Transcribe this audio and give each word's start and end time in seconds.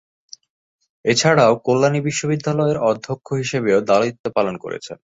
এছাড়াও 1.05 1.53
কল্যাণী 1.65 1.99
বিশ্ববিদ্যালয়ের 2.01 2.77
অধ্যক্ষ 2.89 3.27
হিসাবেও 3.41 3.79
দায়িত্ব 3.89 4.23
পালন 4.35 4.55
করেছেন। 4.57 4.97